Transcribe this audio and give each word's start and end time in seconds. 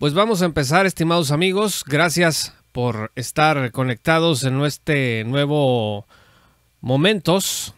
Pues 0.00 0.14
vamos 0.14 0.40
a 0.40 0.46
empezar, 0.46 0.86
estimados 0.86 1.30
amigos. 1.30 1.84
Gracias 1.86 2.54
por 2.72 3.12
estar 3.16 3.70
conectados 3.70 4.44
en 4.44 4.58
este 4.64 5.24
nuevo 5.24 6.06
momentos, 6.80 7.74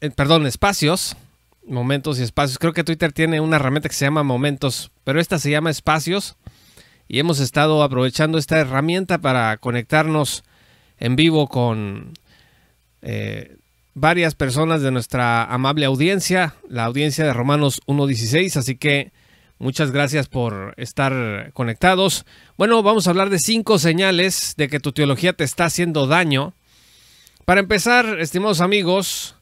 eh, 0.00 0.10
perdón, 0.10 0.48
espacios, 0.48 1.16
momentos 1.64 2.18
y 2.18 2.24
espacios. 2.24 2.58
Creo 2.58 2.72
que 2.72 2.82
Twitter 2.82 3.12
tiene 3.12 3.40
una 3.40 3.54
herramienta 3.54 3.88
que 3.88 3.94
se 3.94 4.04
llama 4.04 4.24
momentos, 4.24 4.90
pero 5.04 5.20
esta 5.20 5.38
se 5.38 5.52
llama 5.52 5.70
espacios 5.70 6.34
y 7.06 7.20
hemos 7.20 7.38
estado 7.38 7.84
aprovechando 7.84 8.36
esta 8.36 8.58
herramienta 8.58 9.18
para 9.18 9.58
conectarnos 9.58 10.42
en 10.98 11.14
vivo 11.14 11.46
con 11.46 12.14
eh, 13.02 13.58
varias 13.94 14.34
personas 14.34 14.82
de 14.82 14.90
nuestra 14.90 15.44
amable 15.44 15.86
audiencia, 15.86 16.56
la 16.68 16.86
audiencia 16.86 17.24
de 17.24 17.32
Romanos 17.32 17.80
1.16, 17.86 18.56
así 18.56 18.74
que 18.74 19.12
muchas 19.60 19.92
gracias 19.92 20.26
por 20.26 20.74
estar 20.76 21.52
conectados. 21.52 22.26
Bueno, 22.56 22.82
vamos 22.82 23.06
a 23.06 23.10
hablar 23.10 23.30
de 23.30 23.38
cinco 23.38 23.78
señales 23.78 24.54
de 24.56 24.68
que 24.68 24.80
tu 24.80 24.90
teología 24.90 25.34
te 25.34 25.44
está 25.44 25.66
haciendo 25.66 26.08
daño. 26.08 26.54
Para 27.44 27.60
empezar, 27.60 28.18
estimados 28.18 28.60
amigos, 28.60 29.36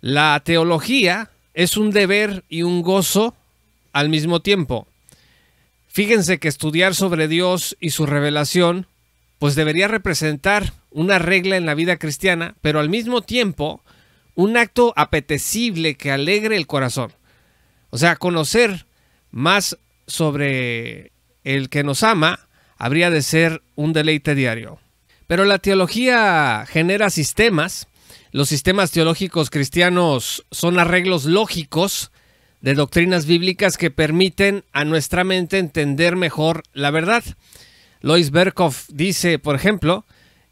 la 0.00 0.40
teología 0.44 1.30
es 1.52 1.76
un 1.76 1.90
deber 1.90 2.44
y 2.48 2.62
un 2.62 2.80
gozo 2.80 3.34
al 3.92 4.08
mismo 4.08 4.40
tiempo. 4.40 4.86
Fíjense 5.88 6.38
que 6.38 6.48
estudiar 6.48 6.94
sobre 6.94 7.28
Dios 7.28 7.76
y 7.80 7.90
su 7.90 8.06
revelación 8.06 8.86
pues 9.38 9.54
debería 9.54 9.88
representar 9.88 10.72
una 10.90 11.18
regla 11.18 11.56
en 11.56 11.66
la 11.66 11.74
vida 11.74 11.98
cristiana, 11.98 12.54
pero 12.62 12.80
al 12.80 12.88
mismo 12.88 13.20
tiempo 13.22 13.82
un 14.34 14.56
acto 14.56 14.92
apetecible 14.96 15.96
que 15.96 16.12
alegre 16.12 16.56
el 16.56 16.66
corazón. 16.66 17.12
O 17.90 17.98
sea, 17.98 18.16
conocer 18.16 18.85
más 19.36 19.76
sobre 20.06 21.12
el 21.44 21.68
que 21.68 21.84
nos 21.84 22.02
ama 22.02 22.48
habría 22.78 23.10
de 23.10 23.20
ser 23.20 23.62
un 23.74 23.92
deleite 23.92 24.34
diario. 24.34 24.78
Pero 25.26 25.44
la 25.44 25.58
teología 25.58 26.64
genera 26.66 27.10
sistemas. 27.10 27.86
Los 28.32 28.48
sistemas 28.48 28.92
teológicos 28.92 29.50
cristianos 29.50 30.46
son 30.50 30.78
arreglos 30.78 31.26
lógicos 31.26 32.12
de 32.62 32.72
doctrinas 32.72 33.26
bíblicas 33.26 33.76
que 33.76 33.90
permiten 33.90 34.64
a 34.72 34.86
nuestra 34.86 35.22
mente 35.22 35.58
entender 35.58 36.16
mejor 36.16 36.62
la 36.72 36.90
verdad. 36.90 37.22
Lois 38.00 38.30
Berkhoff 38.30 38.88
dice, 38.88 39.38
por 39.38 39.54
ejemplo, 39.54 40.06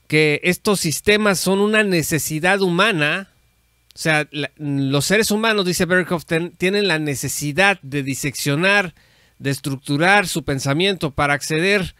que 0.08 0.42
estos 0.44 0.80
sistemas 0.80 1.40
son 1.40 1.60
una 1.60 1.82
necesidad 1.84 2.60
humana. 2.60 3.30
O 3.94 3.98
sea, 3.98 4.28
los 4.56 5.04
seres 5.04 5.30
humanos, 5.30 5.64
dice 5.64 5.84
Berkhoff, 5.84 6.24
tienen 6.24 6.88
la 6.88 6.98
necesidad 6.98 7.78
de 7.82 8.02
diseccionar, 8.02 8.92
de 9.38 9.50
estructurar 9.50 10.26
su 10.26 10.42
pensamiento 10.42 11.12
para 11.12 11.34
acceder 11.34 11.94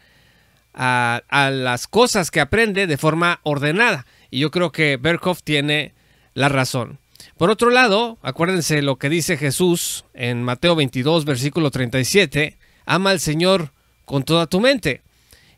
a, 0.73 1.21
las 1.53 1.87
cosas 1.87 2.31
que 2.31 2.41
aprende 2.41 2.85
de 2.85 2.97
forma 2.97 3.39
ordenada. 3.43 4.05
Y 4.29 4.39
yo 4.39 4.51
creo 4.51 4.73
que 4.73 4.97
Berkhoff 4.97 5.41
tiene 5.41 5.93
la 6.33 6.49
razón. 6.49 6.99
Por 7.37 7.49
otro 7.49 7.69
lado, 7.69 8.17
acuérdense 8.21 8.81
lo 8.81 8.97
que 8.97 9.07
dice 9.07 9.37
Jesús 9.37 10.03
en 10.13 10.43
Mateo 10.43 10.75
22, 10.75 11.23
versículo 11.23 11.71
37, 11.71 12.57
ama 12.85 13.11
al 13.11 13.21
Señor 13.21 13.71
con 14.03 14.23
toda 14.23 14.47
tu 14.47 14.59
mente. 14.59 15.01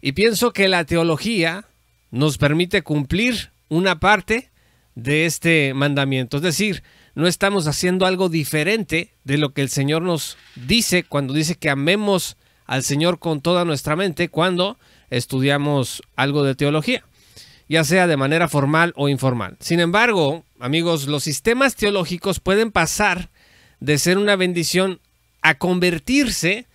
Y 0.02 0.12
pienso 0.12 0.54
que 0.54 0.68
la 0.68 0.86
teología 0.86 1.66
nos 2.12 2.38
permite 2.38 2.84
cumplir 2.84 3.50
una 3.70 4.00
parte 4.00 4.52
de 4.98 5.28
este 5.28 5.76
mandamiento. 5.76 6.38
Es 6.38 6.44
decir, 6.44 6.82
no 7.14 7.28
estamos 7.28 7.68
haciendo 7.68 8.08
algo 8.08 8.30
diferente 8.30 9.14
de 9.26 9.38
lo 9.38 9.54
que 9.54 9.62
el 9.62 9.70
Señor 9.70 10.02
nos 10.02 10.38
dice 10.56 11.04
cuando 11.04 11.36
dice 11.36 11.54
que 11.54 11.70
amemos 11.70 12.36
al 12.66 12.84
Señor 12.84 13.20
con 13.20 13.42
toda 13.42 13.64
nuestra 13.64 13.96
mente 13.96 14.30
cuando 14.30 14.80
estudiamos 15.12 16.02
algo 16.16 16.44
de 16.44 16.56
teología, 16.56 17.04
ya 17.70 17.84
sea 17.84 18.08
de 18.08 18.18
manera 18.18 18.48
formal 18.48 18.92
o 18.96 19.08
informal. 19.08 19.56
Sin 19.60 19.80
embargo, 19.82 20.44
amigos, 20.60 21.06
los 21.06 21.24
sistemas 21.24 21.76
teológicos 21.76 22.40
pueden 22.40 22.72
pasar 22.72 23.30
de 23.80 24.00
ser 24.00 24.18
una 24.18 24.36
bendición 24.36 25.00
a 25.44 25.60
convertirse 25.60 26.66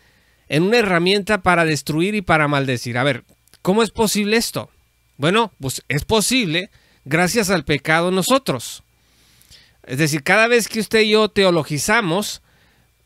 en 0.49 0.63
una 0.63 0.79
herramienta 0.79 1.43
para 1.43 1.65
destruir 1.65 2.15
y 2.15 2.23
para 2.23 2.47
maldecir. 2.47 2.99
A 2.99 3.05
ver, 3.05 3.25
¿cómo 3.63 3.83
es 3.83 3.91
posible 3.91 4.37
esto? 4.37 4.71
Bueno, 5.17 5.53
pues 5.61 5.83
es 5.89 6.05
posible 6.05 6.71
gracias 7.05 7.51
al 7.51 7.65
pecado 7.65 8.11
nosotros. 8.11 8.83
Es 9.85 9.99
decir, 9.99 10.23
cada 10.23 10.47
vez 10.47 10.69
que 10.69 10.81
usted 10.81 11.01
y 11.01 11.11
yo 11.11 11.29
teologizamos, 11.29 12.43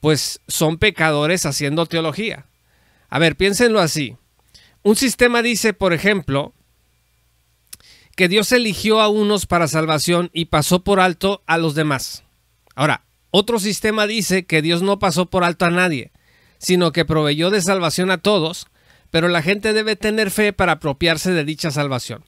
pues 0.01 0.41
son 0.47 0.79
pecadores 0.79 1.47
haciendo 1.47 1.87
teología. 1.87 2.47
A 3.09 3.19
ver, 3.19 3.37
piénsenlo 3.37 3.81
así. 3.81 4.17
Un 4.83 4.97
sistema 4.97 5.43
dice, 5.43 5.73
por 5.73 5.93
ejemplo, 5.93 6.53
que 8.15 8.29
Dios 8.29 8.53
eligió 8.53 9.01
a 9.01 9.09
unos 9.09 9.47
para 9.47 9.69
salvación 9.69 10.31
y 10.33 10.47
pasó 10.47 10.85
por 10.85 11.01
alto 11.01 11.43
a 11.47 11.59
los 11.59 11.75
demás. 11.75 12.25
Ahora, 12.75 13.05
otro 13.31 13.59
sistema 13.59 14.07
dice 14.07 14.47
que 14.47 14.63
Dios 14.63 14.83
no 14.83 14.99
pasó 14.99 15.27
por 15.27 15.45
alto 15.45 15.65
a 15.65 15.71
nadie, 15.71 16.13
sino 16.59 16.93
que 16.93 17.05
proveyó 17.05 17.51
de 17.51 17.61
salvación 17.61 18.11
a 18.11 18.19
todos, 18.19 18.67
pero 19.11 19.29
la 19.29 19.43
gente 19.43 19.73
debe 19.73 19.97
tener 19.97 20.31
fe 20.31 20.53
para 20.53 20.73
apropiarse 20.73 21.33
de 21.33 21.45
dicha 21.45 21.71
salvación. 21.71 22.25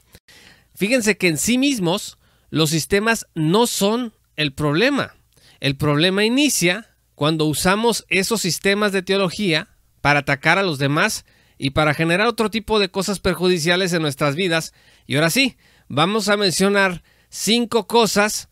Fíjense 0.78 1.16
que 1.16 1.28
en 1.28 1.36
sí 1.36 1.58
mismos 1.58 2.18
los 2.50 2.70
sistemas 2.70 3.26
no 3.34 3.66
son 3.66 4.14
el 4.36 4.52
problema. 4.52 5.14
El 5.60 5.76
problema 5.76 6.24
inicia 6.24 6.94
cuando 7.14 7.44
usamos 7.44 8.06
esos 8.08 8.40
sistemas 8.40 8.92
de 8.92 9.02
teología 9.02 9.68
para 10.00 10.20
atacar 10.20 10.56
a 10.56 10.62
los 10.62 10.78
demás 10.78 11.24
y 11.58 11.70
para 11.70 11.92
generar 11.92 12.28
otro 12.28 12.50
tipo 12.50 12.78
de 12.78 12.90
cosas 12.90 13.18
perjudiciales 13.18 13.92
en 13.92 14.02
nuestras 14.02 14.36
vidas. 14.36 14.72
Y 15.06 15.16
ahora 15.16 15.30
sí, 15.30 15.56
vamos 15.88 16.28
a 16.28 16.36
mencionar 16.36 17.02
cinco 17.28 17.86
cosas 17.86 18.48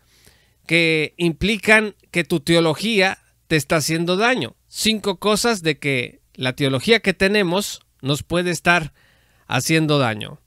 que 0.66 1.14
implican 1.16 1.94
que 2.10 2.24
tu 2.24 2.40
teología 2.40 3.18
te 3.46 3.54
está 3.54 3.76
haciendo 3.76 4.16
daño 4.16 4.56
cinco 4.76 5.18
cosas 5.18 5.62
de 5.62 5.78
que 5.78 6.20
la 6.34 6.54
teología 6.54 7.00
que 7.00 7.14
tenemos 7.14 7.80
nos 8.02 8.22
puede 8.22 8.50
estar 8.50 8.92
haciendo 9.46 9.98
daño. 9.98 10.38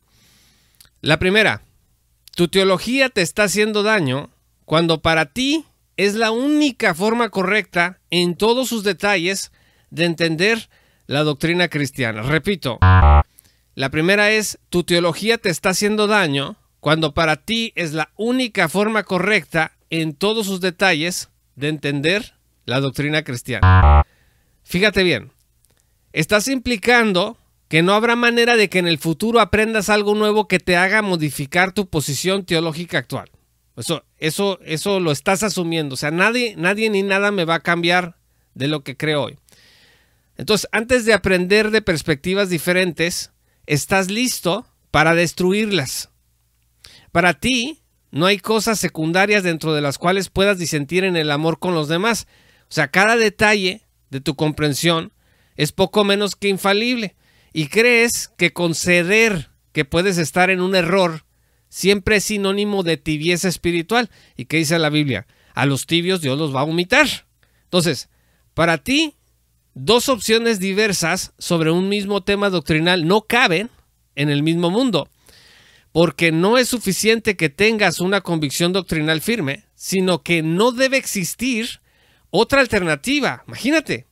La 1.02 1.18
primera, 1.18 1.64
tu 2.40 2.48
teología 2.48 3.10
te 3.10 3.22
está 3.22 3.44
haciendo 3.44 3.84
daño 3.84 4.30
cuando 4.64 5.02
para 5.02 5.26
ti 5.26 5.66
es 5.98 6.16
la 6.16 6.32
única 6.32 6.96
forma 6.96 7.28
correcta 7.28 8.00
en 8.12 8.36
todos 8.36 8.70
sus 8.70 8.86
detalles 8.86 9.52
de 9.90 10.06
entender 10.06 10.70
la 11.06 11.24
doctrina 11.24 11.68
cristiana. 11.68 12.22
Repito, 12.22 12.80
la 12.80 13.90
primera 13.92 14.32
es, 14.32 14.58
tu 14.70 14.86
teología 14.86 15.38
te 15.38 15.50
está 15.50 15.72
haciendo 15.72 16.08
daño 16.08 16.56
cuando 16.80 17.14
para 17.14 17.36
ti 17.36 17.74
es 17.76 17.92
la 17.92 18.10
única 18.16 18.70
forma 18.70 19.04
correcta 19.04 19.74
en 19.90 20.14
todos 20.14 20.46
sus 20.46 20.62
detalles 20.62 21.28
de 21.58 21.68
entender 21.68 22.36
la 22.64 22.80
doctrina 22.80 23.24
cristiana. 23.24 24.06
Fíjate 24.64 25.04
bien, 25.04 25.34
estás 26.14 26.48
implicando 26.48 27.38
que 27.70 27.84
no 27.84 27.94
habrá 27.94 28.16
manera 28.16 28.58
de 28.58 28.68
que 28.68 28.80
en 28.80 28.88
el 28.88 28.98
futuro 28.98 29.40
aprendas 29.40 29.90
algo 29.90 30.16
nuevo 30.16 30.48
que 30.48 30.60
te 30.60 30.76
haga 30.76 31.04
modificar 31.04 31.72
tu 31.72 31.88
posición 31.88 32.44
teológica 32.44 32.98
actual. 32.98 33.30
Eso, 33.78 34.04
eso, 34.18 34.60
eso 34.66 35.00
lo 35.00 35.12
estás 35.12 35.44
asumiendo. 35.44 35.94
O 35.94 35.98
sea, 35.98 36.10
nadie, 36.12 36.56
nadie 36.58 36.90
ni 36.90 37.04
nada 37.04 37.32
me 37.32 37.46
va 37.46 37.56
a 37.56 37.60
cambiar 37.62 38.18
de 38.56 38.68
lo 38.68 38.84
que 38.84 38.98
creo 38.98 39.24
hoy. 39.24 39.38
Entonces, 40.36 40.68
antes 40.72 41.06
de 41.06 41.14
aprender 41.14 41.70
de 41.70 41.84
perspectivas 41.84 42.50
diferentes, 42.50 43.32
estás 43.68 44.10
listo 44.10 44.66
para 44.90 45.14
destruirlas. 45.14 46.10
Para 47.12 47.36
ti, 47.36 47.84
no 48.10 48.26
hay 48.26 48.40
cosas 48.40 48.80
secundarias 48.80 49.44
dentro 49.44 49.76
de 49.76 49.82
las 49.82 50.00
cuales 50.00 50.30
puedas 50.30 50.58
disentir 50.58 51.04
en 51.04 51.16
el 51.16 51.30
amor 51.30 51.60
con 51.60 51.76
los 51.76 51.88
demás. 51.88 52.26
O 52.64 52.74
sea, 52.74 52.90
cada 52.90 53.16
detalle 53.16 53.86
de 54.10 54.22
tu 54.22 54.36
comprensión 54.36 55.14
es 55.56 55.72
poco 55.72 56.04
menos 56.04 56.36
que 56.36 56.48
infalible 56.48 57.16
y 57.54 57.68
crees 57.68 58.28
que 58.38 58.54
conceder 58.54 59.50
que 59.72 59.86
puedes 59.86 60.18
estar 60.18 60.50
en 60.50 60.62
un 60.62 60.76
error 60.76 61.26
siempre 61.70 62.18
es 62.18 62.26
sinónimo 62.26 62.84
de 62.84 62.98
tibieza 62.98 63.48
espiritual. 63.48 64.10
¿Y 64.36 64.46
qué 64.46 64.58
dice 64.58 64.80
la 64.80 64.90
Biblia? 64.90 65.28
A 65.54 65.66
los 65.66 65.86
tibios 65.86 66.22
Dios 66.22 66.38
los 66.38 66.56
va 66.56 66.62
a 66.62 66.66
vomitar. 66.66 67.08
Entonces, 67.64 68.10
para 68.54 68.80
ti, 68.80 69.16
dos 69.74 70.10
opciones 70.10 70.60
diversas 70.60 71.34
sobre 71.38 71.72
un 71.72 71.90
mismo 71.90 72.22
tema 72.24 72.50
doctrinal 72.50 73.08
no 73.08 73.22
caben 73.22 73.70
en 74.16 74.30
el 74.30 74.44
mismo 74.44 74.70
mundo, 74.70 75.08
porque 75.92 76.32
no 76.32 76.58
es 76.58 76.68
suficiente 76.68 77.38
que 77.38 77.50
tengas 77.50 78.00
una 78.00 78.22
convicción 78.22 78.74
doctrinal 78.74 79.22
firme, 79.22 79.64
sino 79.76 80.24
que 80.24 80.42
no 80.42 80.72
debe 80.72 80.98
existir 80.98 81.80
otra 82.32 82.60
alternativa, 82.62 83.44
imagínate. 83.48 84.09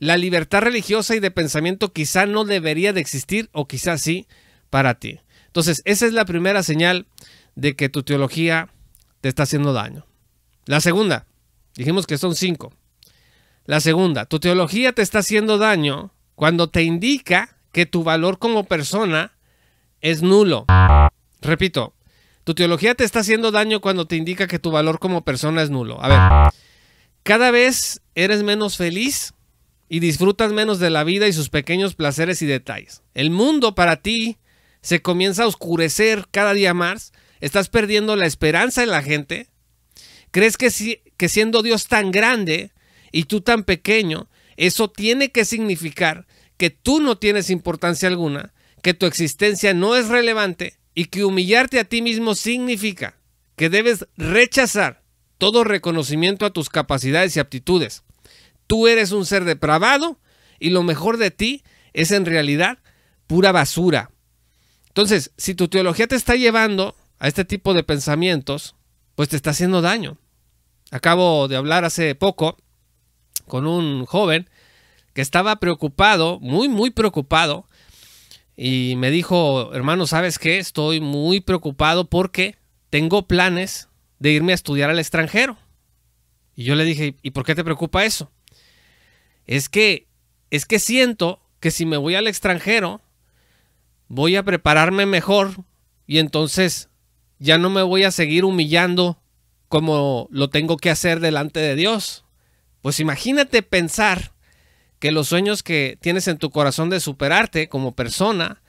La 0.00 0.16
libertad 0.16 0.62
religiosa 0.62 1.14
y 1.14 1.20
de 1.20 1.30
pensamiento 1.30 1.92
quizá 1.92 2.24
no 2.24 2.44
debería 2.44 2.94
de 2.94 3.02
existir 3.02 3.50
o 3.52 3.68
quizá 3.68 3.98
sí 3.98 4.26
para 4.70 4.94
ti. 4.94 5.20
Entonces, 5.46 5.82
esa 5.84 6.06
es 6.06 6.14
la 6.14 6.24
primera 6.24 6.62
señal 6.62 7.06
de 7.54 7.76
que 7.76 7.90
tu 7.90 8.02
teología 8.02 8.70
te 9.20 9.28
está 9.28 9.42
haciendo 9.42 9.74
daño. 9.74 10.06
La 10.64 10.80
segunda, 10.80 11.26
dijimos 11.76 12.06
que 12.06 12.16
son 12.16 12.34
cinco. 12.34 12.72
La 13.66 13.80
segunda, 13.80 14.24
tu 14.24 14.40
teología 14.40 14.94
te 14.94 15.02
está 15.02 15.18
haciendo 15.18 15.58
daño 15.58 16.14
cuando 16.34 16.70
te 16.70 16.82
indica 16.82 17.58
que 17.70 17.84
tu 17.84 18.02
valor 18.02 18.38
como 18.38 18.64
persona 18.64 19.32
es 20.00 20.22
nulo. 20.22 20.64
Repito, 21.42 21.92
tu 22.44 22.54
teología 22.54 22.94
te 22.94 23.04
está 23.04 23.20
haciendo 23.20 23.50
daño 23.50 23.82
cuando 23.82 24.06
te 24.06 24.16
indica 24.16 24.46
que 24.46 24.58
tu 24.58 24.70
valor 24.70 24.98
como 24.98 25.24
persona 25.24 25.60
es 25.60 25.68
nulo. 25.68 26.02
A 26.02 26.08
ver, 26.08 26.52
cada 27.22 27.50
vez 27.50 28.00
eres 28.14 28.42
menos 28.42 28.78
feliz 28.78 29.34
y 29.92 29.98
disfrutas 29.98 30.52
menos 30.52 30.78
de 30.78 30.88
la 30.88 31.02
vida 31.02 31.26
y 31.26 31.32
sus 31.32 31.50
pequeños 31.50 31.96
placeres 31.96 32.40
y 32.42 32.46
detalles. 32.46 33.02
El 33.12 33.30
mundo 33.30 33.74
para 33.74 33.96
ti 33.96 34.38
se 34.82 35.02
comienza 35.02 35.42
a 35.42 35.46
oscurecer 35.48 36.28
cada 36.30 36.54
día 36.54 36.72
más. 36.74 37.12
Estás 37.40 37.68
perdiendo 37.68 38.14
la 38.14 38.26
esperanza 38.26 38.84
en 38.84 38.90
la 38.90 39.02
gente. 39.02 39.48
¿Crees 40.30 40.56
que, 40.56 40.70
si, 40.70 41.02
que 41.16 41.28
siendo 41.28 41.62
Dios 41.62 41.88
tan 41.88 42.12
grande 42.12 42.70
y 43.10 43.24
tú 43.24 43.40
tan 43.40 43.64
pequeño, 43.64 44.30
eso 44.56 44.88
tiene 44.88 45.32
que 45.32 45.44
significar 45.44 46.28
que 46.56 46.70
tú 46.70 47.00
no 47.00 47.18
tienes 47.18 47.50
importancia 47.50 48.08
alguna, 48.08 48.52
que 48.82 48.94
tu 48.94 49.06
existencia 49.06 49.74
no 49.74 49.96
es 49.96 50.06
relevante 50.06 50.78
y 50.94 51.06
que 51.06 51.24
humillarte 51.24 51.80
a 51.80 51.84
ti 51.84 52.00
mismo 52.00 52.36
significa 52.36 53.18
que 53.56 53.68
debes 53.68 54.06
rechazar 54.16 55.02
todo 55.36 55.64
reconocimiento 55.64 56.46
a 56.46 56.52
tus 56.52 56.68
capacidades 56.68 57.34
y 57.34 57.40
aptitudes. 57.40 58.04
Tú 58.70 58.86
eres 58.86 59.10
un 59.10 59.26
ser 59.26 59.44
depravado 59.44 60.20
y 60.60 60.70
lo 60.70 60.84
mejor 60.84 61.16
de 61.16 61.32
ti 61.32 61.64
es 61.92 62.12
en 62.12 62.24
realidad 62.24 62.78
pura 63.26 63.50
basura. 63.50 64.12
Entonces, 64.86 65.32
si 65.36 65.56
tu 65.56 65.66
teología 65.66 66.06
te 66.06 66.14
está 66.14 66.36
llevando 66.36 66.94
a 67.18 67.26
este 67.26 67.44
tipo 67.44 67.74
de 67.74 67.82
pensamientos, 67.82 68.76
pues 69.16 69.28
te 69.28 69.34
está 69.34 69.50
haciendo 69.50 69.82
daño. 69.82 70.18
Acabo 70.92 71.48
de 71.48 71.56
hablar 71.56 71.84
hace 71.84 72.14
poco 72.14 72.58
con 73.48 73.66
un 73.66 74.06
joven 74.06 74.48
que 75.14 75.20
estaba 75.20 75.56
preocupado, 75.56 76.38
muy, 76.38 76.68
muy 76.68 76.90
preocupado, 76.90 77.66
y 78.56 78.94
me 78.98 79.10
dijo, 79.10 79.74
hermano, 79.74 80.06
¿sabes 80.06 80.38
qué? 80.38 80.58
Estoy 80.58 81.00
muy 81.00 81.40
preocupado 81.40 82.08
porque 82.08 82.54
tengo 82.88 83.26
planes 83.26 83.88
de 84.20 84.30
irme 84.30 84.52
a 84.52 84.54
estudiar 84.54 84.90
al 84.90 85.00
extranjero. 85.00 85.58
Y 86.54 86.62
yo 86.62 86.76
le 86.76 86.84
dije, 86.84 87.16
¿y 87.20 87.32
por 87.32 87.44
qué 87.44 87.56
te 87.56 87.64
preocupa 87.64 88.04
eso? 88.04 88.30
Es 89.50 89.68
que, 89.68 90.06
es 90.50 90.64
que 90.64 90.78
siento 90.78 91.40
que 91.58 91.72
si 91.72 91.84
me 91.84 91.96
voy 91.96 92.14
al 92.14 92.28
extranjero, 92.28 93.00
voy 94.06 94.36
a 94.36 94.44
prepararme 94.44 95.06
mejor 95.06 95.64
y 96.06 96.18
entonces 96.18 96.88
ya 97.40 97.58
no 97.58 97.68
me 97.68 97.82
voy 97.82 98.04
a 98.04 98.12
seguir 98.12 98.44
humillando 98.44 99.20
como 99.66 100.28
lo 100.30 100.50
tengo 100.50 100.76
que 100.76 100.88
hacer 100.88 101.18
delante 101.18 101.58
de 101.58 101.74
Dios. 101.74 102.24
Pues 102.80 103.00
imagínate 103.00 103.64
pensar 103.64 104.34
que 105.00 105.10
los 105.10 105.26
sueños 105.26 105.64
que 105.64 105.98
tienes 106.00 106.28
en 106.28 106.38
tu 106.38 106.50
corazón 106.50 106.88
de 106.88 107.00
superarte 107.00 107.68
como 107.68 107.96
persona, 107.96 108.62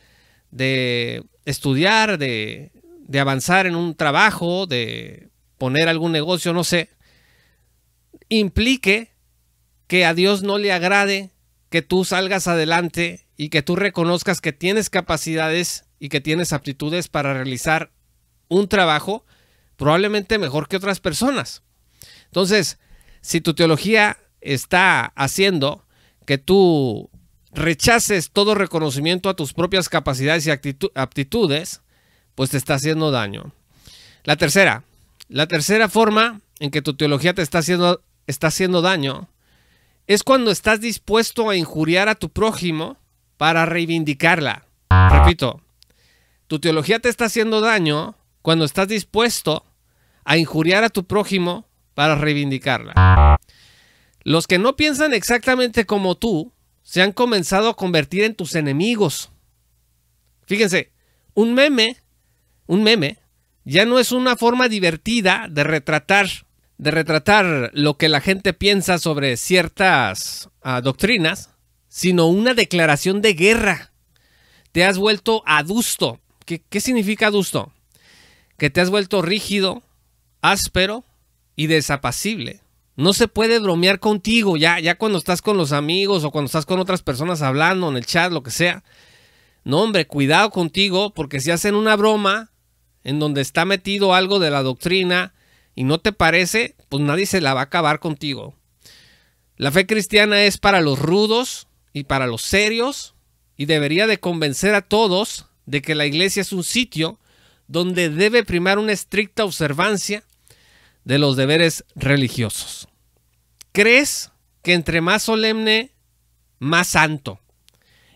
de 0.50 1.24
estudiar, 1.46 2.18
de, 2.18 2.72
de 3.02 3.20
avanzar 3.20 3.68
en 3.68 3.76
un 3.76 3.94
trabajo, 3.94 4.66
de 4.66 5.30
poner 5.60 5.90
algún 5.90 6.12
negocio, 6.12 6.54
no 6.54 6.64
sé, 6.64 6.90
implique 8.30 9.11
que 9.92 10.06
a 10.06 10.14
Dios 10.14 10.42
no 10.42 10.58
le 10.58 10.72
agrade 10.72 11.32
que 11.70 11.82
tú 11.82 12.06
salgas 12.06 12.48
adelante 12.48 13.28
y 13.36 13.50
que 13.50 13.62
tú 13.62 13.76
reconozcas 13.76 14.40
que 14.40 14.54
tienes 14.54 14.90
capacidades 14.90 15.84
y 16.00 16.08
que 16.08 16.22
tienes 16.22 16.54
aptitudes 16.54 17.10
para 17.10 17.34
realizar 17.34 17.92
un 18.48 18.70
trabajo 18.70 19.26
probablemente 19.76 20.38
mejor 20.38 20.70
que 20.70 20.78
otras 20.78 21.02
personas. 21.02 21.64
Entonces, 22.28 22.80
si 23.20 23.42
tu 23.42 23.54
teología 23.54 24.18
está 24.40 25.12
haciendo 25.18 25.86
que 26.26 26.38
tú 26.38 27.10
rechaces 27.52 28.32
todo 28.32 28.56
reconocimiento 28.56 29.28
a 29.28 29.36
tus 29.36 29.52
propias 29.52 29.90
capacidades 29.90 30.48
y 30.48 30.52
aptitudes, 30.96 31.82
pues 32.36 32.52
te 32.52 32.56
está 32.56 32.76
haciendo 32.76 33.12
daño. 33.12 33.52
La 34.24 34.38
tercera, 34.38 34.86
la 35.28 35.48
tercera 35.48 35.90
forma 35.90 36.40
en 36.62 36.72
que 36.72 36.82
tu 36.82 36.94
teología 36.94 37.34
te 37.34 37.42
está 37.42 37.58
haciendo, 37.58 38.02
está 38.26 38.48
haciendo 38.48 38.82
daño 38.82 39.28
es 40.14 40.24
cuando 40.24 40.52
estás 40.52 40.82
dispuesto 40.82 41.50
a 41.50 41.56
injuriar 41.56 42.10
a 42.10 42.16
tu 42.16 42.30
prójimo 42.30 42.98
para 43.38 43.66
reivindicarla. 43.66 44.66
Repito, 44.90 45.62
tu 46.48 46.60
teología 46.60 47.00
te 47.00 47.08
está 47.08 47.26
haciendo 47.26 47.62
daño 47.62 48.16
cuando 48.42 48.66
estás 48.66 48.90
dispuesto 48.90 49.66
a 50.26 50.38
injuriar 50.38 50.84
a 50.84 50.90
tu 50.90 51.06
prójimo 51.06 51.66
para 51.94 52.16
reivindicarla. 52.16 53.38
Los 54.24 54.48
que 54.48 54.60
no 54.60 54.76
piensan 54.76 55.14
exactamente 55.14 55.86
como 55.86 56.16
tú 56.16 56.52
se 56.84 57.02
han 57.02 57.14
comenzado 57.14 57.70
a 57.70 57.76
convertir 57.76 58.24
en 58.24 58.36
tus 58.36 58.56
enemigos. 58.56 59.32
Fíjense, 60.46 60.92
un 61.34 61.54
meme, 61.54 61.98
un 62.68 62.84
meme, 62.84 63.20
ya 63.64 63.86
no 63.86 63.98
es 63.98 64.12
una 64.12 64.36
forma 64.36 64.68
divertida 64.68 65.48
de 65.50 65.64
retratar, 65.64 66.28
de 66.82 66.90
retratar 66.90 67.70
lo 67.76 67.96
que 67.96 68.10
la 68.10 68.22
gente 68.22 68.54
piensa 68.54 68.98
sobre 68.98 69.38
ciertas 69.38 70.50
ah, 70.64 70.82
doctrinas, 70.82 71.52
sino 71.90 72.26
una 72.26 72.56
declaración 72.56 73.22
de 73.22 73.36
guerra. 73.36 73.92
Te 74.72 74.84
has 74.84 74.98
vuelto 74.98 75.44
adusto. 75.46 76.20
¿Qué, 76.44 76.64
¿Qué 76.68 76.82
significa 76.82 77.28
adusto? 77.28 77.72
Que 78.58 78.72
te 78.72 78.82
has 78.82 78.90
vuelto 78.90 79.22
rígido, 79.22 79.84
áspero 80.42 81.06
y 81.56 81.68
desapacible. 81.68 82.62
No 82.96 83.14
se 83.14 83.28
puede 83.28 83.60
bromear 83.60 84.00
contigo 84.00 84.58
ya, 84.58 84.80
ya 84.80 84.98
cuando 84.98 85.20
estás 85.20 85.44
con 85.44 85.58
los 85.58 85.74
amigos 85.74 86.24
o 86.24 86.32
cuando 86.32 86.48
estás 86.48 86.66
con 86.66 86.80
otras 86.80 87.04
personas 87.04 87.44
hablando 87.44 87.90
en 87.90 87.98
el 87.98 88.08
chat, 88.08 88.32
lo 88.32 88.42
que 88.42 88.50
sea. 88.50 88.84
No, 89.64 89.84
hombre, 89.84 90.08
cuidado 90.08 90.50
contigo 90.50 91.14
porque 91.14 91.42
si 91.42 91.52
hacen 91.52 91.76
una 91.76 91.96
broma 91.96 92.50
en 93.04 93.20
donde 93.20 93.42
está 93.42 93.66
metido 93.66 94.16
algo 94.16 94.40
de 94.40 94.50
la 94.50 94.64
doctrina 94.64 95.36
y 95.76 95.84
no 95.84 96.00
te 96.00 96.12
parece, 96.12 96.76
pues 96.90 97.04
nadie 97.04 97.26
se 97.26 97.42
la 97.42 97.54
va 97.54 97.62
a 97.62 97.66
acabar 97.66 98.00
contigo. 98.00 98.56
La 99.58 99.72
fe 99.72 99.86
cristiana 99.86 100.44
es 100.44 100.58
para 100.58 100.82
los 100.82 101.00
rudos 101.00 101.68
y 101.94 102.04
para 102.04 102.28
los 102.28 102.42
serios 102.42 103.16
y 103.58 103.66
debería 103.66 104.08
de 104.08 104.20
convencer 104.20 104.74
a 104.76 104.82
todos 104.82 105.46
de 105.66 105.82
que 105.82 105.96
la 105.96 106.06
iglesia 106.06 106.42
es 106.42 106.52
un 106.52 106.64
sitio 106.64 107.20
donde 107.68 108.10
debe 108.10 108.44
primar 108.44 108.80
una 108.80 108.92
estricta 108.92 109.46
observancia 109.46 110.24
de 111.04 111.20
los 111.20 111.36
deberes 111.36 111.86
religiosos. 111.96 112.88
¿Crees 113.72 114.32
que 114.64 114.74
entre 114.74 115.02
más 115.02 115.24
solemne, 115.24 115.92
más 116.60 116.88
santo? 116.88 117.40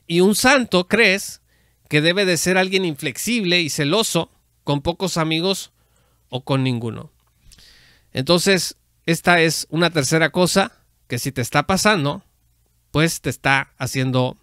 Y 0.07 0.19
un 0.19 0.35
santo 0.35 0.87
crees 0.87 1.41
que 1.89 2.01
debe 2.01 2.25
de 2.25 2.37
ser 2.37 2.57
alguien 2.57 2.85
inflexible 2.85 3.61
y 3.61 3.69
celoso, 3.69 4.31
con 4.63 4.81
pocos 4.81 5.17
amigos 5.17 5.71
o 6.29 6.43
con 6.43 6.63
ninguno. 6.63 7.11
Entonces, 8.15 8.77
esta 9.05 9.41
es 9.41 9.67
una 9.69 9.89
tercera 9.89 10.29
cosa 10.29 10.71
que 11.09 11.19
si 11.19 11.33
te 11.33 11.41
está 11.41 11.63
pasando, 11.67 12.23
pues 12.91 13.19
te 13.19 13.29
está 13.29 13.73
haciendo 13.77 14.37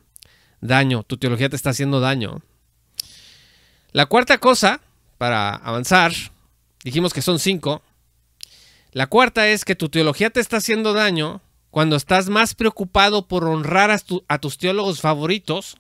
daño, 0.61 1.05
tu 1.05 1.17
teología 1.17 1.49
te 1.49 1.57
está 1.57 1.71
haciendo 1.71 1.99
daño. 1.99 2.43
La 3.93 4.05
cuarta 4.05 4.37
cosa, 4.37 4.83
para 5.17 5.55
avanzar, 5.55 6.13
dijimos 6.85 7.15
que 7.15 7.23
son 7.23 7.39
cinco, 7.39 7.81
la 8.93 9.07
cuarta 9.07 9.49
es 9.49 9.65
que 9.65 9.75
tu 9.75 9.89
teología 9.89 10.29
te 10.29 10.41
está 10.41 10.59
haciendo 10.59 10.93
daño 10.93 11.41
cuando 11.71 11.97
estás 11.97 12.29
más 12.29 12.55
preocupado 12.55 13.27
por 13.27 13.45
honrar 13.47 13.91
a, 13.91 14.39
tus 14.39 14.59
teólogos 14.59 15.01
favoritos 15.01 15.79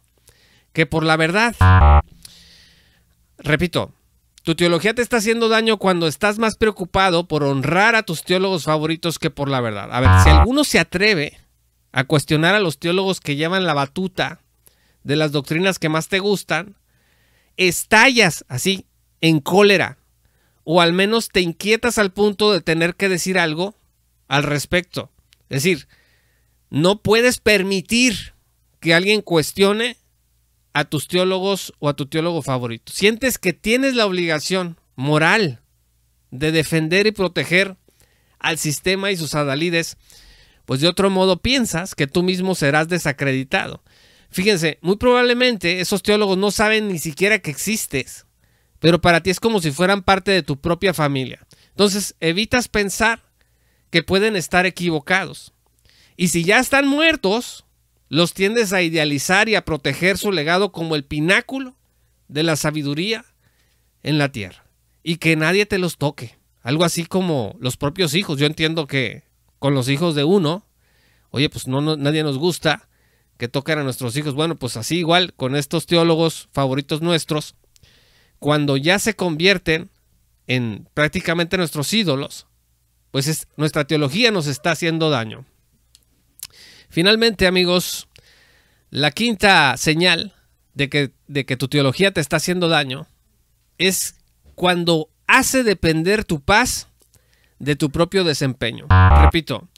que 0.72 0.86
por 0.86 1.04
la 1.04 1.18
verdad. 1.18 1.54
Repito, 3.36 3.92
tu 4.42 4.54
teología 4.56 4.94
te 4.94 5.02
está 5.02 5.18
haciendo 5.18 5.48
daño 5.48 5.76
cuando 5.76 6.08
estás 6.08 6.38
más 6.38 6.56
preocupado 6.56 7.28
por 7.28 7.44
honrar 7.44 7.94
a 7.94 8.02
tus 8.02 8.24
teólogos 8.24 8.64
favoritos 8.64 9.18
que 9.18 9.30
por 9.30 9.48
la 9.48 9.60
verdad. 9.60 9.88
A 9.92 10.00
ver, 10.00 10.10
si 10.24 10.30
alguno 10.30 10.64
se 10.64 10.80
atreve 10.80 11.38
a 11.92 12.04
cuestionar 12.04 12.54
a 12.54 12.60
los 12.60 12.78
teólogos 12.78 13.20
que 13.20 13.36
llevan 13.36 13.64
la 13.64 13.74
batuta 13.74 14.40
de 15.04 15.16
las 15.16 15.30
doctrinas 15.30 15.78
que 15.78 15.88
más 15.88 16.08
te 16.08 16.18
gustan, 16.18 16.76
estallas 17.56 18.44
así 18.48 18.86
en 19.20 19.40
cólera 19.40 19.98
o 20.64 20.80
al 20.80 20.92
menos 20.92 21.28
te 21.28 21.40
inquietas 21.40 21.98
al 21.98 22.12
punto 22.12 22.52
de 22.52 22.60
tener 22.60 22.94
que 22.94 23.08
decir 23.08 23.38
algo 23.38 23.74
al 24.28 24.42
respecto. 24.42 25.10
Es 25.48 25.62
decir, 25.62 25.86
no 26.70 27.02
puedes 27.02 27.38
permitir 27.38 28.34
que 28.80 28.94
alguien 28.94 29.20
cuestione 29.20 29.96
a 30.72 30.84
tus 30.84 31.08
teólogos 31.08 31.72
o 31.78 31.88
a 31.88 31.94
tu 31.94 32.06
teólogo 32.06 32.42
favorito. 32.42 32.92
Sientes 32.92 33.38
que 33.38 33.52
tienes 33.52 33.94
la 33.94 34.06
obligación 34.06 34.78
moral 34.96 35.60
de 36.30 36.52
defender 36.52 37.06
y 37.06 37.12
proteger 37.12 37.76
al 38.38 38.58
sistema 38.58 39.10
y 39.10 39.16
sus 39.16 39.34
adalides, 39.34 39.96
pues 40.64 40.80
de 40.80 40.88
otro 40.88 41.10
modo 41.10 41.42
piensas 41.42 41.94
que 41.94 42.06
tú 42.06 42.22
mismo 42.22 42.54
serás 42.54 42.88
desacreditado. 42.88 43.82
Fíjense, 44.30 44.78
muy 44.80 44.96
probablemente 44.96 45.80
esos 45.80 46.02
teólogos 46.02 46.38
no 46.38 46.50
saben 46.50 46.88
ni 46.88 46.98
siquiera 46.98 47.38
que 47.38 47.50
existes 47.50 48.26
pero 48.82 49.00
para 49.00 49.22
ti 49.22 49.30
es 49.30 49.38
como 49.38 49.60
si 49.60 49.70
fueran 49.70 50.02
parte 50.02 50.32
de 50.32 50.42
tu 50.42 50.60
propia 50.60 50.92
familia. 50.92 51.46
Entonces 51.68 52.16
evitas 52.18 52.66
pensar 52.66 53.22
que 53.90 54.02
pueden 54.02 54.34
estar 54.34 54.66
equivocados. 54.66 55.52
Y 56.16 56.28
si 56.28 56.42
ya 56.42 56.58
están 56.58 56.88
muertos, 56.88 57.64
los 58.12 58.34
tiendes 58.34 58.74
a 58.74 58.82
idealizar 58.82 59.48
y 59.48 59.54
a 59.54 59.64
proteger 59.64 60.18
su 60.18 60.32
legado 60.32 60.70
como 60.70 60.96
el 60.96 61.04
pináculo 61.04 61.78
de 62.28 62.42
la 62.42 62.56
sabiduría 62.56 63.24
en 64.02 64.18
la 64.18 64.30
tierra 64.30 64.66
y 65.02 65.16
que 65.16 65.34
nadie 65.34 65.64
te 65.64 65.78
los 65.78 65.96
toque. 65.96 66.36
Algo 66.60 66.84
así 66.84 67.06
como 67.06 67.56
los 67.58 67.78
propios 67.78 68.12
hijos. 68.12 68.38
Yo 68.38 68.44
entiendo 68.44 68.86
que 68.86 69.22
con 69.58 69.72
los 69.72 69.88
hijos 69.88 70.14
de 70.14 70.24
uno, 70.24 70.66
oye, 71.30 71.48
pues 71.48 71.66
no, 71.66 71.96
nadie 71.96 72.22
nos 72.22 72.36
gusta 72.36 72.86
que 73.38 73.48
toquen 73.48 73.78
a 73.78 73.82
nuestros 73.82 74.14
hijos. 74.14 74.34
Bueno, 74.34 74.58
pues 74.58 74.76
así 74.76 74.98
igual 74.98 75.32
con 75.32 75.56
estos 75.56 75.86
teólogos 75.86 76.50
favoritos 76.52 77.00
nuestros, 77.00 77.54
cuando 78.38 78.76
ya 78.76 78.98
se 78.98 79.16
convierten 79.16 79.88
en 80.46 80.86
prácticamente 80.92 81.56
nuestros 81.56 81.90
ídolos, 81.94 82.46
pues 83.10 83.26
es, 83.26 83.48
nuestra 83.56 83.86
teología 83.86 84.30
nos 84.30 84.48
está 84.48 84.72
haciendo 84.72 85.08
daño. 85.08 85.46
Finalmente, 86.92 87.46
amigos, 87.46 88.06
la 88.90 89.12
quinta 89.12 89.78
señal 89.78 90.34
de 90.74 90.90
que, 90.90 91.12
de 91.26 91.46
que 91.46 91.56
tu 91.56 91.68
teología 91.68 92.12
te 92.12 92.20
está 92.20 92.36
haciendo 92.36 92.68
daño 92.68 93.06
es 93.78 94.16
cuando 94.56 95.08
hace 95.26 95.62
depender 95.62 96.26
tu 96.26 96.42
paz 96.42 96.88
de 97.58 97.76
tu 97.76 97.90
propio 97.90 98.24
desempeño. 98.24 98.88
Repito, 99.22 99.70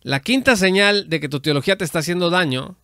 la 0.00 0.18
quinta 0.18 0.56
señal 0.56 1.08
de 1.08 1.20
que 1.20 1.28
tu 1.28 1.38
teología 1.38 1.78
te 1.78 1.84
está 1.84 2.00
haciendo 2.00 2.28
daño 2.28 2.76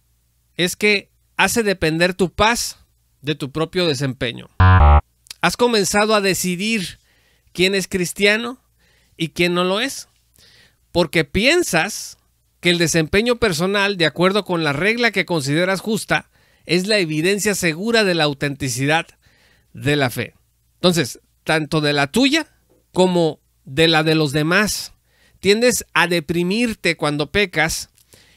es 0.56 0.76
que 0.76 1.10
hace 1.36 1.64
depender 1.64 2.14
tu 2.14 2.30
paz 2.32 2.78
de 3.22 3.34
tu 3.34 3.50
propio 3.50 3.88
desempeño. 3.88 4.50
Has 5.40 5.56
comenzado 5.56 6.14
a 6.14 6.20
decidir 6.20 7.00
quién 7.52 7.74
es 7.74 7.88
cristiano 7.88 8.60
y 9.16 9.30
quién 9.30 9.52
no 9.52 9.64
lo 9.64 9.80
es, 9.80 10.06
porque 10.92 11.24
piensas 11.24 12.18
que 12.62 12.70
el 12.70 12.78
desempeño 12.78 13.36
personal, 13.36 13.96
de 13.96 14.06
acuerdo 14.06 14.44
con 14.44 14.62
la 14.62 14.72
regla 14.72 15.10
que 15.10 15.26
consideras 15.26 15.80
justa, 15.80 16.30
es 16.64 16.86
la 16.86 16.98
evidencia 16.98 17.56
segura 17.56 18.04
de 18.04 18.14
la 18.14 18.22
autenticidad 18.22 19.06
de 19.72 19.96
la 19.96 20.10
fe. 20.10 20.34
Entonces, 20.76 21.18
tanto 21.42 21.80
de 21.80 21.92
la 21.92 22.06
tuya 22.06 22.46
como 22.92 23.40
de 23.64 23.88
la 23.88 24.04
de 24.04 24.14
los 24.14 24.30
demás. 24.30 24.92
Tiendes 25.40 25.84
a 25.92 26.06
deprimirte 26.06 26.96
cuando 26.96 27.32
pecas 27.32 27.90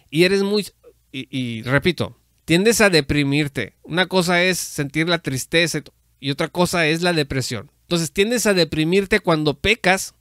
y 0.10 0.24
eres 0.24 0.42
muy... 0.42 0.66
Y, 1.12 1.62
repito, 1.62 2.18
tiendes 2.46 2.82
a 2.82 2.90
deprimirte. 2.90 3.76
Una 3.84 4.08
cosa 4.08 4.42
es 4.42 4.58
sentir 4.58 5.08
la 5.08 5.20
tristeza 5.20 5.84
y 6.20 6.32
otra 6.32 6.48
cosa 6.48 6.88
es 6.88 7.04
la 7.04 7.14
depresión. 7.14 7.72
Entonces 7.82 8.12
tiendes 8.12 8.48
a 8.48 8.56
deprimirte 8.56 9.20
cuando 9.20 9.60
pecas 9.60 10.16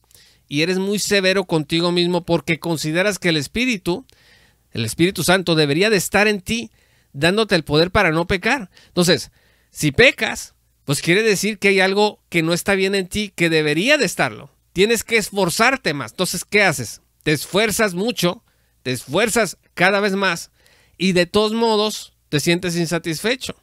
y 0.49 0.63
eres 0.63 0.79
muy 0.79 0.99
severo 0.99 1.45
contigo 1.45 1.93
mismo 1.93 2.25
porque 2.25 2.59
consideras 2.59 3.19
que 3.19 3.31
el 3.31 3.37
Espíritu, 3.37 4.07
el 4.73 4.85
Espíritu 4.85 5.25
Santo, 5.25 5.55
debería 5.55 5.91
de 5.91 5.97
estar 5.97 6.29
en 6.29 6.41
ti 6.41 6.71
dándote 7.13 7.55
el 7.55 7.65
poder 7.65 7.91
para 7.91 8.11
no 8.11 8.27
pecar. 8.27 8.71
Entonces, 8.89 9.31
si 9.71 9.93
pecas, 9.93 10.55
pues 10.85 11.01
quiere 11.01 11.23
decir 11.23 11.59
que 11.59 11.69
hay 11.69 11.81
algo 11.81 12.21
que 12.29 12.43
no 12.43 12.53
está 12.53 12.75
bien 12.75 12.95
en 12.95 13.09
ti 13.09 13.33
que 13.35 13.49
debería 13.49 13.97
de 13.97 14.05
estarlo. 14.05 14.51
Tienes 14.73 15.05
que 15.05 15.17
esforzarte 15.17 15.95
más. 15.95 16.13
Entonces, 16.13 16.45
¿qué 16.45 16.63
haces? 16.63 17.01
Te 17.23 17.33
esfuerzas 17.33 17.95
mucho, 17.95 18.45
te 18.83 18.93
esfuerzas 18.93 19.57
cada 19.73 20.01
vez 20.01 20.15
más 20.15 20.51
y 20.99 21.13
de 21.13 21.27
todos 21.27 21.53
modos 21.53 22.13
te 22.29 22.41
sientes 22.41 22.77
insatisfecho. 22.77 23.57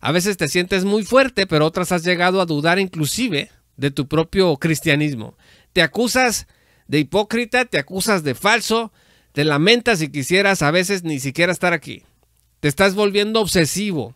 A 0.00 0.12
veces 0.12 0.36
te 0.36 0.48
sientes 0.48 0.84
muy 0.84 1.04
fuerte, 1.04 1.46
pero 1.46 1.66
otras 1.66 1.92
has 1.92 2.04
llegado 2.04 2.40
a 2.40 2.46
dudar 2.46 2.78
inclusive 2.78 3.50
de 3.76 3.90
tu 3.90 4.06
propio 4.08 4.56
cristianismo 4.56 5.36
te 5.76 5.82
acusas 5.82 6.46
de 6.88 7.00
hipócrita, 7.00 7.66
te 7.66 7.76
acusas 7.76 8.24
de 8.24 8.34
falso, 8.34 8.94
te 9.32 9.44
lamentas 9.44 9.98
si 9.98 10.08
quisieras 10.08 10.62
a 10.62 10.70
veces 10.70 11.04
ni 11.04 11.20
siquiera 11.20 11.52
estar 11.52 11.74
aquí. 11.74 12.02
Te 12.60 12.68
estás 12.68 12.94
volviendo 12.94 13.42
obsesivo, 13.42 14.14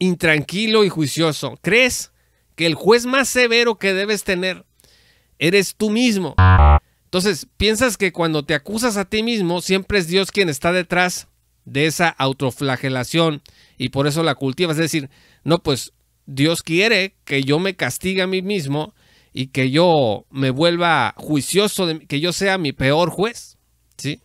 intranquilo 0.00 0.82
y 0.82 0.88
juicioso. 0.88 1.60
¿Crees 1.62 2.10
que 2.56 2.66
el 2.66 2.74
juez 2.74 3.06
más 3.06 3.28
severo 3.28 3.78
que 3.78 3.94
debes 3.94 4.24
tener 4.24 4.64
eres 5.38 5.76
tú 5.76 5.90
mismo? 5.90 6.34
Entonces, 7.04 7.46
piensas 7.56 7.96
que 7.96 8.10
cuando 8.10 8.44
te 8.44 8.54
acusas 8.54 8.96
a 8.96 9.04
ti 9.04 9.22
mismo, 9.22 9.60
siempre 9.60 10.00
es 10.00 10.08
Dios 10.08 10.32
quien 10.32 10.48
está 10.48 10.72
detrás 10.72 11.28
de 11.66 11.86
esa 11.86 12.08
autoflagelación 12.08 13.42
y 13.78 13.90
por 13.90 14.08
eso 14.08 14.24
la 14.24 14.34
cultivas. 14.34 14.76
Es 14.76 14.82
decir, 14.90 15.08
no, 15.44 15.62
pues 15.62 15.92
Dios 16.26 16.64
quiere 16.64 17.14
que 17.24 17.44
yo 17.44 17.60
me 17.60 17.76
castigue 17.76 18.22
a 18.22 18.26
mí 18.26 18.42
mismo 18.42 18.92
y 19.38 19.48
que 19.48 19.70
yo 19.70 20.24
me 20.30 20.48
vuelva 20.48 21.12
juicioso, 21.18 21.84
de, 21.84 22.06
que 22.06 22.20
yo 22.20 22.32
sea 22.32 22.56
mi 22.56 22.72
peor 22.72 23.10
juez. 23.10 23.58
¿sí? 23.98 24.22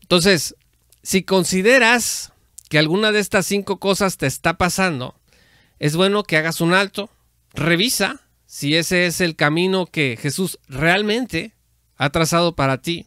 Entonces, 0.00 0.56
si 1.04 1.22
consideras 1.22 2.32
que 2.68 2.80
alguna 2.80 3.12
de 3.12 3.20
estas 3.20 3.46
cinco 3.46 3.78
cosas 3.78 4.16
te 4.16 4.26
está 4.26 4.58
pasando, 4.58 5.14
es 5.78 5.94
bueno 5.94 6.24
que 6.24 6.36
hagas 6.36 6.60
un 6.60 6.74
alto, 6.74 7.08
revisa 7.54 8.20
si 8.46 8.74
ese 8.74 9.06
es 9.06 9.20
el 9.20 9.36
camino 9.36 9.86
que 9.86 10.18
Jesús 10.20 10.58
realmente 10.66 11.54
ha 11.96 12.10
trazado 12.10 12.56
para 12.56 12.82
ti. 12.82 13.06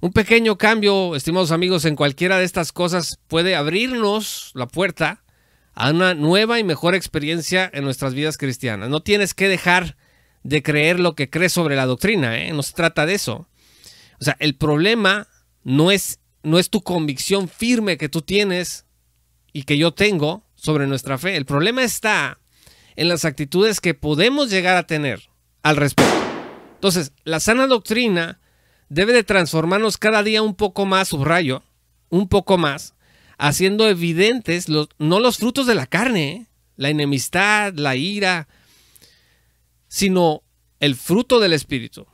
Un 0.00 0.10
pequeño 0.10 0.58
cambio, 0.58 1.14
estimados 1.14 1.52
amigos, 1.52 1.84
en 1.84 1.94
cualquiera 1.94 2.38
de 2.38 2.44
estas 2.46 2.72
cosas 2.72 3.20
puede 3.28 3.54
abrirnos 3.54 4.50
la 4.54 4.66
puerta 4.66 5.22
a 5.76 5.90
una 5.90 6.14
nueva 6.14 6.58
y 6.58 6.64
mejor 6.64 6.96
experiencia 6.96 7.70
en 7.72 7.84
nuestras 7.84 8.12
vidas 8.12 8.38
cristianas. 8.38 8.88
No 8.88 9.04
tienes 9.04 9.32
que 9.32 9.46
dejar 9.46 9.96
de 10.46 10.62
creer 10.62 11.00
lo 11.00 11.16
que 11.16 11.28
crees 11.28 11.52
sobre 11.52 11.74
la 11.74 11.86
doctrina, 11.86 12.38
¿eh? 12.38 12.52
no 12.52 12.62
se 12.62 12.72
trata 12.72 13.04
de 13.04 13.14
eso. 13.14 13.48
O 14.20 14.24
sea, 14.24 14.36
el 14.38 14.54
problema 14.54 15.26
no 15.64 15.90
es, 15.90 16.20
no 16.44 16.60
es 16.60 16.70
tu 16.70 16.82
convicción 16.82 17.48
firme 17.48 17.98
que 17.98 18.08
tú 18.08 18.22
tienes 18.22 18.86
y 19.52 19.64
que 19.64 19.76
yo 19.76 19.92
tengo 19.92 20.44
sobre 20.54 20.86
nuestra 20.86 21.18
fe. 21.18 21.36
El 21.36 21.46
problema 21.46 21.82
está 21.82 22.38
en 22.94 23.08
las 23.08 23.24
actitudes 23.24 23.80
que 23.80 23.94
podemos 23.94 24.48
llegar 24.48 24.76
a 24.76 24.86
tener 24.86 25.28
al 25.64 25.76
respecto. 25.76 26.14
Entonces, 26.74 27.12
la 27.24 27.40
sana 27.40 27.66
doctrina 27.66 28.38
debe 28.88 29.12
de 29.12 29.24
transformarnos 29.24 29.98
cada 29.98 30.22
día 30.22 30.42
un 30.42 30.54
poco 30.54 30.86
más, 30.86 31.08
subrayo, 31.08 31.64
un 32.08 32.28
poco 32.28 32.56
más, 32.56 32.94
haciendo 33.36 33.88
evidentes 33.88 34.68
los, 34.68 34.90
no 34.98 35.18
los 35.18 35.38
frutos 35.38 35.66
de 35.66 35.74
la 35.74 35.86
carne, 35.86 36.28
¿eh? 36.28 36.46
la 36.76 36.90
enemistad, 36.90 37.74
la 37.74 37.96
ira, 37.96 38.46
sino 39.88 40.42
el 40.80 40.96
fruto 40.96 41.40
del 41.40 41.52
Espíritu. 41.52 42.06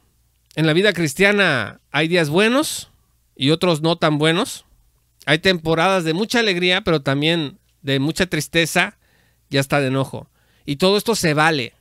En 0.55 0.67
la 0.67 0.73
vida 0.73 0.93
cristiana 0.93 1.81
hay 1.91 2.09
días 2.09 2.29
buenos 2.29 2.91
y 3.37 3.51
otros 3.51 3.81
no 3.81 3.97
tan 3.97 4.19
buenos. 4.19 4.65
Hay 5.25 5.39
temporadas 5.39 6.05
de 6.05 6.15
mucha 6.15 6.41
alegría, 6.41 6.83
pero 6.83 7.03
también 7.03 7.59
de 7.83 7.99
mucha 7.99 8.27
tristeza 8.27 8.99
y 9.51 9.59
hasta 9.59 9.81
de 9.81 9.89
enojo. 9.89 10.29
Y 10.65 10.77
todo 10.77 10.97
esto 10.97 11.15
se 11.15 11.35
vale. 11.35 11.75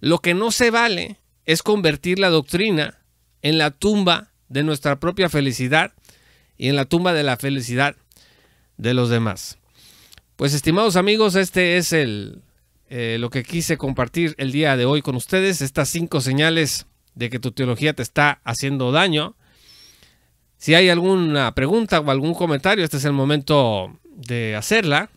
Lo 0.00 0.18
que 0.18 0.34
no 0.34 0.50
se 0.50 0.70
vale 0.70 1.18
es 1.44 1.62
convertir 1.62 2.18
la 2.18 2.30
doctrina 2.30 2.98
en 3.42 3.58
la 3.58 3.70
tumba 3.70 4.32
de 4.48 4.62
nuestra 4.62 4.98
propia 4.98 5.28
felicidad 5.28 5.92
y 6.56 6.68
en 6.68 6.76
la 6.76 6.84
tumba 6.84 7.12
de 7.12 7.22
la 7.22 7.36
felicidad 7.36 7.96
de 8.76 8.94
los 8.94 9.10
demás. 9.10 9.58
Pues 10.36 10.52
estimados 10.52 10.96
amigos, 10.96 11.34
este 11.34 11.76
es 11.76 11.92
el 11.92 12.42
eh, 12.88 13.16
lo 13.18 13.30
que 13.30 13.42
quise 13.42 13.76
compartir 13.76 14.34
el 14.38 14.52
día 14.52 14.76
de 14.76 14.84
hoy 14.84 15.02
con 15.02 15.16
ustedes, 15.16 15.60
estas 15.60 15.88
cinco 15.88 16.20
señales 16.20 16.86
de 17.14 17.30
que 17.30 17.40
tu 17.40 17.50
teología 17.50 17.94
te 17.94 18.02
está 18.02 18.40
haciendo 18.44 18.92
daño. 18.92 19.36
Si 20.56 20.74
hay 20.74 20.88
alguna 20.88 21.52
pregunta 21.54 22.00
o 22.00 22.10
algún 22.10 22.34
comentario, 22.34 22.84
este 22.84 22.98
es 22.98 23.04
el 23.04 23.12
momento 23.12 23.98
de 24.04 24.54
hacerla. 24.54 25.10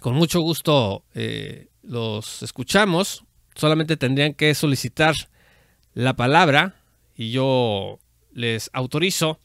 Con 0.00 0.14
mucho 0.14 0.40
gusto 0.40 1.04
eh, 1.14 1.68
los 1.82 2.42
escuchamos. 2.42 3.24
Solamente 3.54 3.96
tendrían 3.96 4.34
que 4.34 4.54
solicitar 4.54 5.14
la 5.94 6.14
palabra 6.14 6.74
y 7.14 7.30
yo 7.30 7.98
les 8.32 8.70
autorizo 8.72 9.38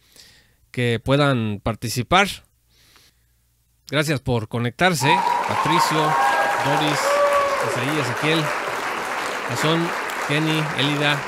que 0.71 0.99
puedan 1.03 1.59
participar. 1.61 2.27
Gracias 3.89 4.19
por 4.19 4.47
conectarse, 4.47 5.09
Patricio, 5.47 6.13
Doris, 6.65 7.16
Ezequiel, 7.65 8.39
Jason, 9.49 9.81
Kenny, 10.27 10.61
Elida, 10.77 11.19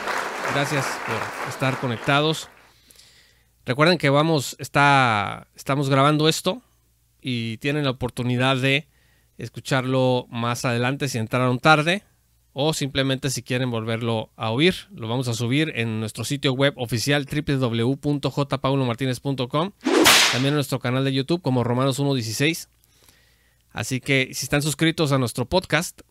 gracias 0.53 0.85
por 1.05 1.49
estar 1.49 1.79
conectados. 1.79 2.49
Recuerden 3.65 3.97
que 3.97 4.09
vamos, 4.09 4.55
está, 4.59 5.47
estamos 5.55 5.89
grabando 5.89 6.29
esto 6.29 6.61
y 7.21 7.57
tienen 7.57 7.83
la 7.83 7.89
oportunidad 7.91 8.55
de 8.57 8.87
escucharlo 9.37 10.25
más 10.29 10.65
adelante 10.65 11.07
si 11.07 11.17
entraron 11.17 11.59
tarde 11.59 12.03
o 12.53 12.73
simplemente 12.73 13.29
si 13.29 13.43
quieren 13.43 13.69
volverlo 13.71 14.31
a 14.35 14.51
oír. 14.51 14.75
Lo 14.91 15.07
vamos 15.07 15.27
a 15.27 15.33
subir 15.33 15.71
en 15.75 15.99
nuestro 15.99 16.23
sitio 16.25 16.53
web 16.53 16.73
oficial 16.77 17.25
www.jpaulomartinez.com. 17.25 19.71
También 20.31 20.53
en 20.53 20.55
nuestro 20.55 20.79
canal 20.79 21.03
de 21.03 21.13
YouTube 21.13 21.41
como 21.41 21.63
Romanos 21.63 21.99
1.16. 21.99 22.67
Así 23.71 23.99
que 23.99 24.29
si 24.33 24.45
están 24.45 24.61
suscritos 24.61 25.11
a 25.11 25.17
nuestro 25.17 25.45
podcast, 25.45 26.01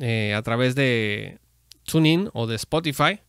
eh, 0.00 0.34
a 0.34 0.42
través 0.42 0.74
de 0.74 1.38
TuneIn 1.84 2.30
o 2.32 2.46
de 2.46 2.56
Spotify 2.56 3.20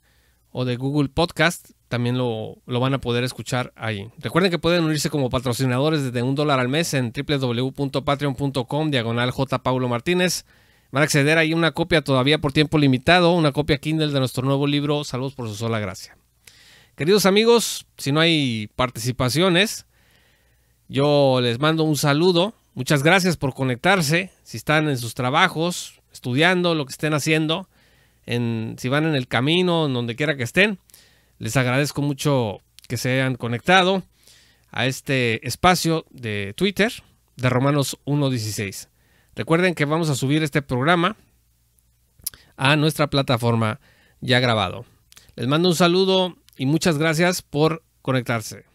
o 0.52 0.66
de 0.66 0.76
Google 0.76 1.10
Podcast, 1.10 1.72
también 1.90 2.18
lo, 2.18 2.58
van 2.66 2.94
a 2.94 3.02
poder 3.02 3.24
escuchar 3.24 3.74
ahí. 3.76 4.10
Recuerden 4.20 4.52
que 4.52 4.60
pueden 4.60 4.84
unirse 4.84 5.10
como 5.10 5.30
patrocinadores 5.30 6.04
desde 6.04 6.24
un 6.24 6.36
dólar 6.36 6.60
al 6.60 6.70
mes 6.70 6.94
en 6.94 7.12
www.patreon.com 7.12 8.92
diagonal 8.92 9.32
J. 9.32 9.64
Paulo 9.64 9.88
Martínez. 9.90 10.46
Van 10.92 11.02
a 11.02 11.04
acceder 11.04 11.38
ahí 11.38 11.54
una 11.54 11.72
copia 11.72 12.02
todavía 12.02 12.40
por 12.40 12.52
tiempo 12.52 12.78
limitado, 12.78 13.34
una 13.34 13.52
copia 13.52 13.78
Kindle 13.78 14.12
de 14.12 14.20
nuestro 14.20 14.44
nuevo 14.44 14.66
libro 14.66 15.04
Saludos 15.04 15.36
por 15.36 15.48
su 15.48 15.56
sola 15.56 15.80
gracia. 15.80 16.18
Queridos 16.96 17.26
amigos, 17.26 17.86
si 17.98 18.12
no 18.12 18.20
hay 18.20 18.70
participaciones, 18.76 19.86
yo 20.88 21.40
les 21.42 21.60
mando 21.60 21.84
un 21.84 21.96
saludo. 21.96 22.54
Muchas 22.74 23.04
gracias 23.04 23.38
por 23.38 23.54
conectarse. 23.54 24.32
Si 24.44 24.58
están 24.58 24.90
en 24.90 24.98
sus 24.98 25.14
trabajos, 25.14 25.99
estudiando, 26.20 26.76
lo 26.76 26.86
que 26.86 26.92
estén 26.92 27.14
haciendo, 27.14 27.70
en, 28.26 28.76
si 28.78 28.90
van 28.90 29.06
en 29.06 29.16
el 29.16 29.28
camino, 29.28 29.86
en 29.86 29.94
donde 29.94 30.18
quiera 30.18 30.36
que 30.36 30.44
estén, 30.44 30.78
les 31.38 31.56
agradezco 31.56 32.02
mucho 32.02 32.60
que 32.90 32.98
se 32.98 33.14
hayan 33.14 33.36
conectado 33.36 34.04
a 34.72 34.86
este 34.86 35.48
espacio 35.48 36.06
de 36.10 36.54
Twitter 36.58 36.92
de 37.38 37.50
Romanos 37.50 37.98
1.16. 38.06 38.90
Recuerden 39.34 39.76
que 39.76 39.86
vamos 39.86 40.10
a 40.10 40.16
subir 40.16 40.44
este 40.44 40.62
programa 40.62 41.16
a 42.58 42.76
nuestra 42.76 43.08
plataforma 43.08 43.80
ya 44.20 44.42
grabado. 44.42 44.86
Les 45.36 45.48
mando 45.48 45.70
un 45.70 45.76
saludo 45.76 46.36
y 46.58 46.66
muchas 46.66 46.98
gracias 46.98 47.42
por 47.42 47.82
conectarse. 48.02 48.69